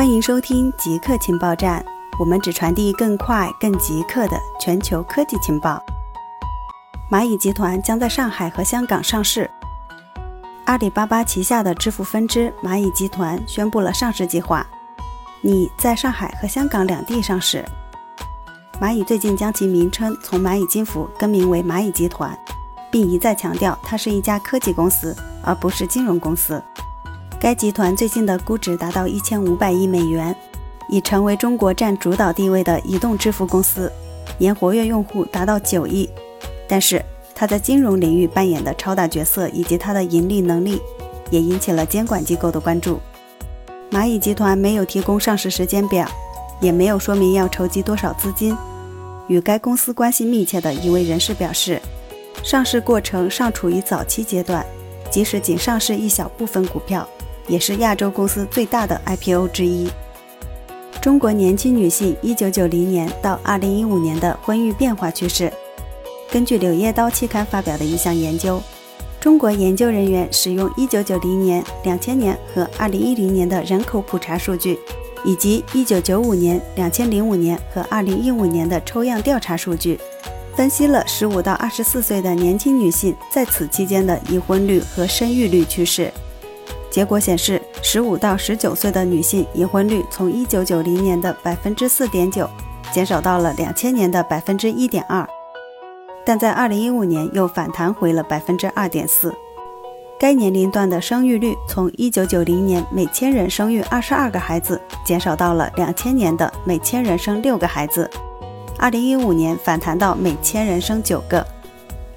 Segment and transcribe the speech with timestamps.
[0.00, 1.84] 欢迎收听极客情报站，
[2.18, 5.78] 我们只传递更快、更极客的全球科技情报。
[7.10, 9.50] 蚂蚁集团将在上海和香港上市。
[10.64, 14.66] 阿里巴巴旗下的支付分支蚂蚁集团宣布了上市计划，
[15.42, 17.62] 拟在上海和香港两地上市。
[18.80, 22.34] 蚂蚁最近将其名称从蚂蚁金服更名为蚂蚁集团，
[22.90, 25.14] 并一再强调它是一家科技公司，
[25.44, 26.64] 而不是金融公司。
[27.40, 30.36] 该集团最近的估值达到一千五百亿美元，
[30.90, 33.90] 已成为中国占主导地位的移动支付公司，
[34.36, 36.06] 年活跃用户达到九亿。
[36.68, 37.02] 但是，
[37.34, 40.82] 它在金融领域扮演的超大角色以及它的盈利能力，
[41.30, 43.00] 也引起了监管机构的关注。
[43.90, 46.06] 蚂蚁集团没有提供上市时间表，
[46.60, 48.54] 也没有说明要筹集多少资金。
[49.28, 51.80] 与该公司关系密切的一位人士表示，
[52.44, 54.62] 上市过程尚处于早期阶段，
[55.10, 57.08] 即使仅上市一小部分股票。
[57.50, 59.90] 也是亚洲公司最大的 IPO 之一。
[61.02, 65.52] 中国年轻女性1990年到2015年的婚育变化趋势。
[66.30, 68.62] 根据《柳叶刀》期刊发表的一项研究，
[69.20, 74.78] 中国研究人员使用1990年、2000年和2010年的人口普查数据，
[75.24, 79.98] 以及1995年、2005年和2015年的抽样调查数据，
[80.54, 86.12] 分析了15到24岁的年轻女性在此期间的已婚率和生育率趋势。
[86.90, 92.48] 结果显示，十五到十九岁的女性已婚率从一九九零年的百分之四点九
[92.92, 95.24] 减少到了两千年的百分之一点二，
[96.26, 99.32] 但在二零一五年又反弹回了百分之二点四。
[100.18, 108.10] 该年龄段的生育率从一九九零年每千人生育二十二个孩子减少到了两千年的每千人生六个孩子，
[108.78, 111.46] 二零一五年反弹到每千人生九个。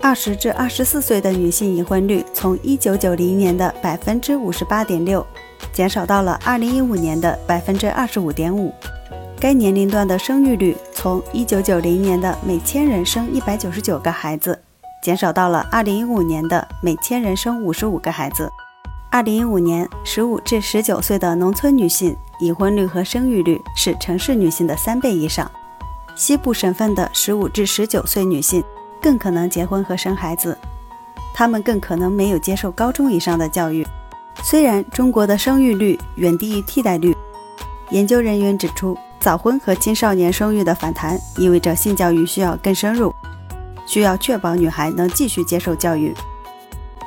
[0.04, 5.26] 二十至二十四岁的女性已婚率从一九九零年的百分之五十八点六，
[5.72, 8.74] 减少到了二零一五年的百分之二十五点五。
[9.40, 14.62] 该年龄段的生育率从一九九零年的每千人生一百九十九个孩子，
[15.02, 18.52] 减少到了二零一五年的每千人生五十五个孩子。
[19.10, 25.50] 二零一五年，十五至十九岁的农村女性已婚率和生育率是城市女性的三倍以上。
[26.14, 28.62] 西部省份的十五至十九岁女性。
[29.04, 30.58] 更可能结婚和生孩子，
[31.34, 33.86] 他们更可能没有接受高中以上的教育。
[34.42, 37.14] 虽然中国的生育率远低于替代率，
[37.90, 43.14] 研究人员指出，早婚和青少年生育的反弹意味着性教育需要更深入，
[43.86, 46.14] 需要确保女孩能继续接受教育。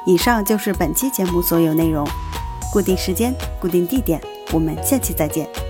[0.04, 2.06] 以上就是本期节目所有内容，
[2.70, 4.20] 固定时间，固定地点，
[4.52, 5.65] 我们下期再见。